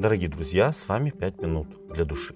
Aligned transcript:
Дорогие 0.00 0.30
друзья, 0.30 0.72
с 0.72 0.88
вами 0.88 1.10
«Пять 1.10 1.42
минут 1.42 1.68
для 1.90 2.06
души». 2.06 2.34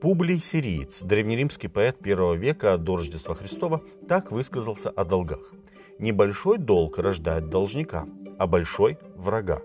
Публий 0.00 0.40
Сириец, 0.40 1.02
древнеримский 1.02 1.68
поэт 1.68 1.98
первого 1.98 2.32
века 2.32 2.78
до 2.78 2.96
Рождества 2.96 3.34
Христова, 3.34 3.82
так 4.08 4.32
высказался 4.32 4.88
о 4.88 5.04
долгах. 5.04 5.52
«Небольшой 5.98 6.56
долг 6.56 6.96
рождает 6.96 7.50
должника, 7.50 8.06
а 8.38 8.46
большой– 8.46 8.96
врага». 9.16 9.60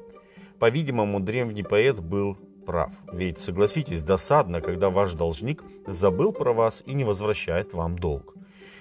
По-видимому, 0.60 1.22
древний 1.22 1.64
поэт 1.64 2.02
был 2.02 2.36
прав. 2.66 2.92
Ведь, 3.14 3.40
согласитесь, 3.40 4.04
досадно, 4.04 4.60
когда 4.60 4.90
ваш 4.90 5.14
должник 5.14 5.64
забыл 5.88 6.34
про 6.34 6.52
вас 6.52 6.84
и 6.86 6.92
не 6.92 7.06
возвращает 7.06 7.74
вам 7.74 7.98
долг. 7.98 8.36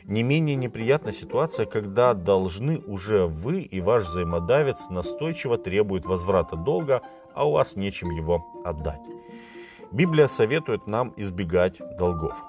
Не 0.04 0.24
менее 0.24 0.56
неприятна 0.56 1.12
ситуация, 1.12 1.64
когда 1.64 2.12
должны 2.12 2.78
уже 2.78 3.26
вы 3.26 3.62
и 3.62 3.80
ваш 3.80 4.02
взаимодавец 4.02 4.78
настойчиво 4.90 5.58
требует 5.58 6.06
возврата 6.06 6.56
долга, 6.56 7.02
а 7.34 7.46
у 7.46 7.52
вас 7.52 7.76
нечем 7.76 8.10
его 8.10 8.46
отдать. 8.64 9.02
Библия 9.90 10.26
советует 10.26 10.86
нам 10.86 11.12
избегать 11.16 11.80
долгов. 11.98 12.42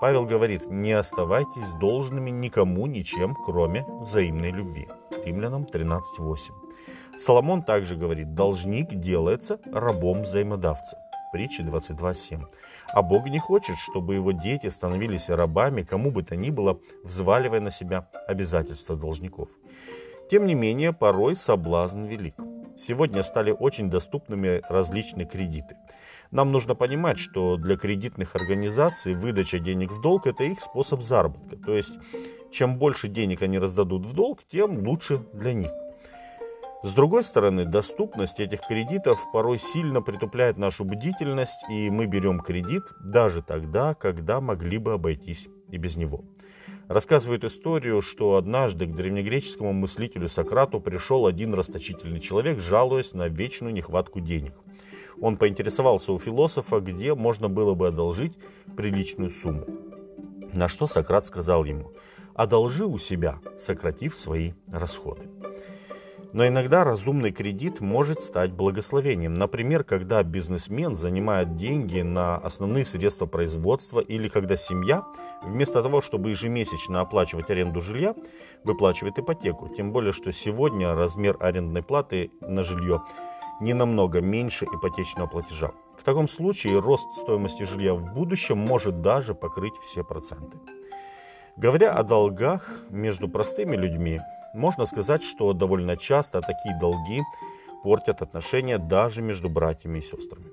Павел 0.00 0.24
говорит, 0.24 0.70
не 0.70 0.92
оставайтесь 0.92 1.72
должными 1.80 2.30
никому 2.30 2.86
ничем, 2.86 3.34
кроме 3.34 3.84
взаимной 4.00 4.50
любви. 4.50 4.88
Римлянам 5.24 5.64
13.8. 5.64 7.18
Соломон 7.18 7.62
также 7.62 7.96
говорит, 7.96 8.34
должник 8.34 8.94
делается 8.94 9.60
рабом 9.66 10.22
взаимодавца. 10.22 10.96
Притча 11.32 11.62
22.7. 11.62 12.46
А 12.92 13.02
Бог 13.02 13.26
не 13.28 13.38
хочет, 13.38 13.76
чтобы 13.76 14.14
его 14.14 14.32
дети 14.32 14.68
становились 14.68 15.28
рабами, 15.28 15.82
кому 15.82 16.10
бы 16.10 16.22
то 16.22 16.34
ни 16.34 16.50
было, 16.50 16.80
взваливая 17.04 17.60
на 17.60 17.70
себя 17.70 18.08
обязательства 18.26 18.96
должников. 18.96 19.48
Тем 20.30 20.46
не 20.46 20.54
менее, 20.54 20.92
порой 20.92 21.36
соблазн 21.36 22.06
велик. 22.06 22.34
Сегодня 22.80 23.22
стали 23.22 23.50
очень 23.50 23.90
доступными 23.90 24.62
различные 24.66 25.26
кредиты. 25.26 25.76
Нам 26.30 26.50
нужно 26.50 26.74
понимать, 26.74 27.18
что 27.18 27.58
для 27.58 27.76
кредитных 27.76 28.36
организаций 28.36 29.14
выдача 29.14 29.58
денег 29.58 29.92
в 29.92 30.00
долг– 30.00 30.26
это 30.28 30.44
их 30.44 30.60
способ 30.60 31.02
заработка. 31.02 31.56
То 31.56 31.74
есть, 31.74 31.92
чем 32.50 32.78
больше 32.78 33.08
денег 33.08 33.42
они 33.42 33.58
раздадут 33.58 34.06
в 34.06 34.14
долг, 34.14 34.40
тем 34.50 34.78
лучше 34.78 35.18
для 35.34 35.52
них. 35.52 35.70
С 36.82 36.94
другой 36.94 37.22
стороны, 37.22 37.66
доступность 37.66 38.40
этих 38.40 38.60
кредитов 38.66 39.20
порой 39.30 39.58
сильно 39.58 40.00
притупляет 40.00 40.56
нашу 40.56 40.84
бдительность, 40.84 41.62
и 41.68 41.90
мы 41.90 42.06
берем 42.06 42.40
кредит 42.40 42.84
даже 43.04 43.42
тогда, 43.42 43.92
когда 43.92 44.40
могли 44.40 44.78
бы 44.78 44.94
обойтись 44.94 45.48
и 45.68 45.76
без 45.76 45.96
него. 45.96 46.24
Рассказывает 46.90 47.44
историю, 47.44 48.02
что 48.02 48.34
однажды 48.34 48.84
к 48.84 48.96
древнегреческому 48.96 49.72
мыслителю 49.72 50.28
Сократу 50.28 50.80
пришел 50.80 51.26
один 51.26 51.54
расточительный 51.54 52.18
человек, 52.18 52.58
жалуясь 52.58 53.12
на 53.12 53.28
вечную 53.28 53.72
нехватку 53.72 54.18
денег. 54.18 54.54
Он 55.20 55.36
поинтересовался 55.36 56.12
у 56.12 56.18
философа, 56.18 56.80
где 56.80 57.14
можно 57.14 57.48
было 57.48 57.74
бы 57.74 57.86
одолжить 57.86 58.36
приличную 58.76 59.30
сумму. 59.30 59.66
На 60.52 60.66
что 60.66 60.88
Сократ 60.88 61.26
сказал 61.26 61.64
ему, 61.64 61.92
одолжи 62.34 62.84
у 62.84 62.98
себя, 62.98 63.38
сократив 63.56 64.16
свои 64.16 64.54
расходы. 64.66 65.28
Но 66.32 66.46
иногда 66.46 66.84
разумный 66.84 67.32
кредит 67.32 67.80
может 67.80 68.22
стать 68.22 68.52
благословением. 68.52 69.34
Например, 69.34 69.82
когда 69.82 70.22
бизнесмен 70.22 70.94
занимает 70.94 71.56
деньги 71.56 72.00
на 72.02 72.36
основные 72.36 72.84
средства 72.84 73.26
производства 73.26 73.98
или 73.98 74.28
когда 74.28 74.56
семья, 74.56 75.04
вместо 75.42 75.82
того, 75.82 76.00
чтобы 76.00 76.30
ежемесячно 76.30 77.00
оплачивать 77.00 77.50
аренду 77.50 77.80
жилья, 77.80 78.14
выплачивает 78.62 79.18
ипотеку. 79.18 79.68
Тем 79.76 79.92
более, 79.92 80.12
что 80.12 80.32
сегодня 80.32 80.94
размер 80.94 81.36
арендной 81.40 81.82
платы 81.82 82.30
на 82.40 82.62
жилье 82.62 83.02
не 83.60 83.74
намного 83.74 84.20
меньше 84.20 84.66
ипотечного 84.66 85.26
платежа. 85.26 85.72
В 85.98 86.04
таком 86.04 86.28
случае 86.28 86.78
рост 86.80 87.12
стоимости 87.12 87.64
жилья 87.64 87.92
в 87.94 88.14
будущем 88.14 88.56
может 88.56 89.00
даже 89.02 89.34
покрыть 89.34 89.76
все 89.82 90.04
проценты. 90.04 90.58
Говоря 91.56 91.92
о 91.92 92.04
долгах 92.04 92.84
между 92.88 93.28
простыми 93.28 93.76
людьми, 93.76 94.20
можно 94.54 94.86
сказать, 94.86 95.22
что 95.22 95.52
довольно 95.52 95.96
часто 95.96 96.40
такие 96.40 96.78
долги 96.78 97.22
портят 97.82 98.22
отношения 98.22 98.78
даже 98.78 99.22
между 99.22 99.48
братьями 99.48 99.98
и 99.98 100.02
сестрами. 100.02 100.46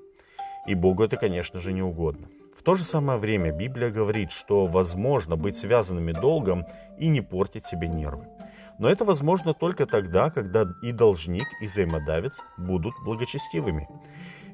И 0.68 0.76
Богу 0.76 1.04
это, 1.04 1.18
конечно 1.18 1.60
же, 1.60 1.74
не 1.74 1.82
угодно. 1.82 2.28
В 2.56 2.64
то 2.64 2.76
же 2.76 2.84
самое 2.84 3.20
время 3.20 3.52
Библия 3.52 3.90
говорит, 3.90 4.32
что 4.32 4.66
возможно 4.66 5.36
быть 5.36 5.58
связанными 5.58 6.12
долгом 6.12 6.66
и 6.98 7.08
не 7.08 7.22
портить 7.22 7.66
себе 7.66 7.88
нервы. 7.88 8.28
Но 8.80 8.90
это 8.90 9.06
возможно 9.06 9.54
только 9.54 9.86
тогда, 9.86 10.30
когда 10.30 10.66
и 10.84 10.92
должник, 10.92 11.48
и 11.62 11.68
взаимодавец 11.68 12.34
будут 12.58 12.94
благочестивыми. 13.04 13.88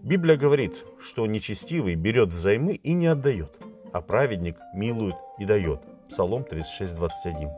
Библия 0.02 0.36
говорит, 0.36 0.84
что 1.02 1.26
нечестивый 1.26 1.96
берет 1.96 2.30
взаймы 2.30 2.76
и 2.76 2.94
не 2.94 3.08
отдает, 3.08 3.58
а 3.92 4.02
праведник 4.02 4.58
милует 4.74 5.16
и 5.40 5.46
дает. 5.46 5.82
Псалом 6.10 6.44
36, 6.44 6.96
21. 6.96 7.50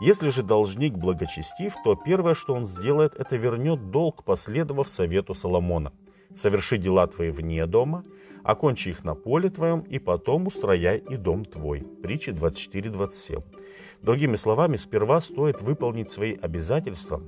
Если 0.00 0.30
же 0.30 0.44
должник 0.44 0.94
благочестив, 0.94 1.74
то 1.82 1.96
первое, 1.96 2.34
что 2.34 2.54
он 2.54 2.66
сделает, 2.66 3.16
это 3.16 3.36
вернет 3.36 3.90
долг, 3.90 4.22
последовав 4.22 4.88
совету 4.88 5.34
Соломона. 5.34 5.92
Соверши 6.36 6.78
дела 6.78 7.08
твои 7.08 7.30
вне 7.30 7.66
дома, 7.66 8.04
окончи 8.44 8.90
их 8.90 9.02
на 9.02 9.16
поле 9.16 9.50
твоем, 9.50 9.80
и 9.80 9.98
потом 9.98 10.46
устрояй 10.46 10.98
и 10.98 11.16
дом 11.16 11.44
твой. 11.44 11.80
Притча 11.80 12.30
24-27. 12.30 13.42
Другими 14.00 14.36
словами, 14.36 14.76
сперва 14.76 15.20
стоит 15.20 15.60
выполнить 15.60 16.12
свои 16.12 16.36
обязательства 16.36 17.20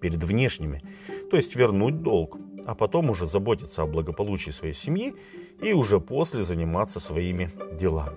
перед 0.00 0.24
внешними, 0.24 0.82
то 1.30 1.36
есть 1.36 1.54
вернуть 1.54 2.02
долг, 2.02 2.36
а 2.66 2.74
потом 2.74 3.10
уже 3.10 3.28
заботиться 3.28 3.82
о 3.82 3.86
благополучии 3.86 4.50
своей 4.50 4.74
семьи 4.74 5.14
и 5.60 5.72
уже 5.72 6.00
после 6.00 6.42
заниматься 6.42 6.98
своими 6.98 7.52
делами. 7.78 8.16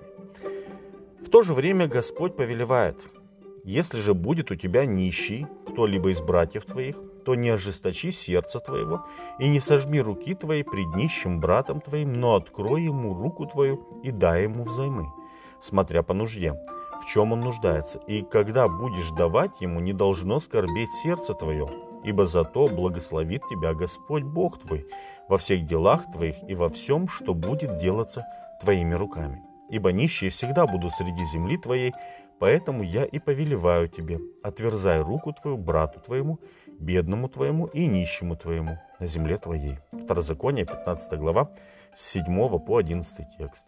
В 1.24 1.30
то 1.30 1.44
же 1.44 1.54
время 1.54 1.86
Господь 1.86 2.34
повелевает– 2.34 3.06
если 3.66 4.00
же 4.00 4.14
будет 4.14 4.52
у 4.52 4.54
тебя 4.54 4.86
нищий, 4.86 5.44
кто-либо 5.66 6.10
из 6.10 6.20
братьев 6.20 6.64
твоих, 6.64 6.96
то 7.24 7.34
не 7.34 7.50
ожесточи 7.50 8.12
сердце 8.12 8.60
твоего 8.60 9.04
и 9.40 9.48
не 9.48 9.58
сожми 9.58 10.00
руки 10.00 10.34
твоей 10.34 10.62
пред 10.62 10.94
нищим 10.94 11.40
братом 11.40 11.80
твоим, 11.80 12.12
но 12.12 12.36
открой 12.36 12.84
ему 12.84 13.12
руку 13.12 13.44
твою 13.44 13.84
и 14.04 14.12
дай 14.12 14.44
ему 14.44 14.62
взаймы, 14.62 15.12
смотря 15.60 16.04
по 16.04 16.14
нужде, 16.14 16.54
в 17.02 17.06
чем 17.06 17.32
он 17.32 17.40
нуждается. 17.40 17.98
И 18.06 18.22
когда 18.22 18.68
будешь 18.68 19.10
давать 19.10 19.60
ему, 19.60 19.80
не 19.80 19.92
должно 19.92 20.38
скорбеть 20.38 20.92
сердце 21.02 21.34
твое, 21.34 21.68
ибо 22.04 22.24
зато 22.24 22.68
благословит 22.68 23.42
тебя 23.50 23.74
Господь 23.74 24.22
Бог 24.22 24.60
твой 24.60 24.86
во 25.28 25.38
всех 25.38 25.66
делах 25.66 26.04
твоих 26.12 26.36
и 26.48 26.54
во 26.54 26.68
всем, 26.68 27.08
что 27.08 27.34
будет 27.34 27.78
делаться 27.78 28.24
твоими 28.62 28.94
руками. 28.94 29.45
Ибо 29.70 29.92
нищие 29.92 30.30
всегда 30.30 30.66
будут 30.66 30.92
среди 30.94 31.24
земли 31.24 31.56
твоей, 31.56 31.92
Поэтому 32.38 32.82
я 32.82 33.04
и 33.04 33.18
повелеваю 33.18 33.88
тебе, 33.88 34.20
отверзай 34.42 35.00
руку 35.00 35.32
твою 35.32 35.56
брату 35.56 36.00
твоему, 36.00 36.38
бедному 36.78 37.28
твоему 37.28 37.66
и 37.66 37.86
нищему 37.86 38.36
твоему 38.36 38.78
на 39.00 39.06
земле 39.06 39.38
твоей. 39.38 39.78
Второзаконие, 39.92 40.66
15 40.66 41.18
глава, 41.18 41.50
с 41.94 42.10
7 42.10 42.58
по 42.58 42.76
11 42.76 43.26
текст. 43.38 43.66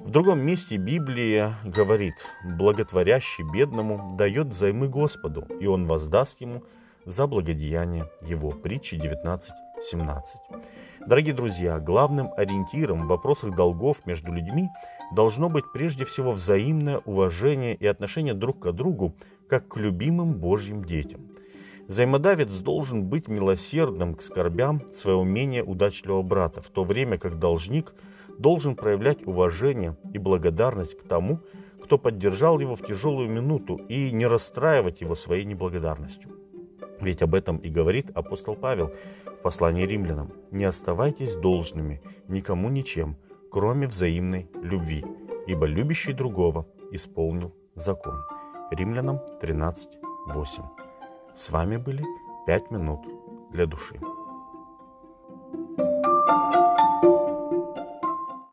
В 0.00 0.10
другом 0.10 0.40
месте 0.40 0.76
Библия 0.76 1.54
говорит, 1.64 2.14
благотворящий 2.44 3.44
бедному 3.52 4.10
дает 4.16 4.48
взаймы 4.48 4.88
Господу, 4.88 5.46
и 5.60 5.66
он 5.66 5.86
воздаст 5.86 6.40
ему 6.40 6.64
за 7.04 7.26
благодеяние 7.26 8.10
его. 8.22 8.50
Притчи 8.50 8.96
19, 8.96 9.50
17. 9.90 10.36
Дорогие 11.08 11.32
друзья, 11.32 11.78
главным 11.78 12.28
ориентиром 12.36 13.04
в 13.04 13.08
вопросах 13.08 13.54
долгов 13.54 14.04
между 14.04 14.30
людьми 14.30 14.68
должно 15.16 15.48
быть 15.48 15.64
прежде 15.72 16.04
всего 16.04 16.32
взаимное 16.32 16.98
уважение 16.98 17.74
и 17.74 17.86
отношение 17.86 18.34
друг 18.34 18.58
к 18.58 18.72
другу, 18.72 19.14
как 19.48 19.68
к 19.68 19.78
любимым 19.78 20.34
Божьим 20.34 20.84
детям. 20.84 21.22
Взаимодавец 21.86 22.50
должен 22.58 23.06
быть 23.06 23.26
милосердным 23.26 24.16
к 24.16 24.20
скорбям 24.20 24.82
своего 24.92 25.24
менее 25.24 25.64
удачливого 25.64 26.20
брата, 26.20 26.60
в 26.60 26.68
то 26.68 26.84
время 26.84 27.16
как 27.16 27.38
должник 27.38 27.94
должен 28.38 28.76
проявлять 28.76 29.26
уважение 29.26 29.96
и 30.12 30.18
благодарность 30.18 30.98
к 30.98 31.08
тому, 31.08 31.40
кто 31.82 31.96
поддержал 31.96 32.60
его 32.60 32.76
в 32.76 32.86
тяжелую 32.86 33.30
минуту, 33.30 33.76
и 33.76 34.10
не 34.10 34.26
расстраивать 34.26 35.00
его 35.00 35.16
своей 35.16 35.46
неблагодарностью. 35.46 36.28
Ведь 37.00 37.22
об 37.22 37.34
этом 37.34 37.58
и 37.58 37.68
говорит 37.68 38.10
апостол 38.14 38.56
Павел 38.56 38.92
в 39.24 39.42
послании 39.42 39.86
римлянам. 39.86 40.32
«Не 40.50 40.64
оставайтесь 40.64 41.36
должными 41.36 42.02
никому 42.28 42.68
ничем, 42.70 43.16
кроме 43.50 43.86
взаимной 43.86 44.50
любви, 44.62 45.04
ибо 45.46 45.66
любящий 45.66 46.12
другого 46.12 46.66
исполнил 46.92 47.54
закон». 47.74 48.16
Римлянам 48.70 49.20
13.8. 49.40 50.62
С 51.34 51.50
вами 51.50 51.76
были 51.76 52.04
«Пять 52.46 52.70
минут 52.70 53.00
для 53.52 53.66
души». 53.66 53.98